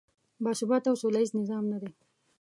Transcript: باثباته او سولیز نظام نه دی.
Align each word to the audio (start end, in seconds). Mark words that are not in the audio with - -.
باثباته 0.43 0.87
او 0.89 0.95
سولیز 1.01 1.29
نظام 1.39 1.63
نه 1.71 1.77
دی. 1.81 1.91